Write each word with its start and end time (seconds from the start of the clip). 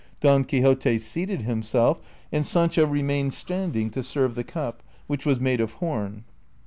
Don 0.19 0.45
Quixote 0.45 0.97
seated 0.97 1.43
himself, 1.43 1.99
and 2.31 2.43
Sancho 2.43 2.87
renuiiued 2.87 3.33
standing 3.33 3.91
to 3.91 4.01
serve 4.01 4.33
the 4.33 4.43
cup, 4.43 4.81
which 5.05 5.27
was 5.27 5.39
made 5.39 5.61
of 5.61 5.73
horn. 5.73 6.23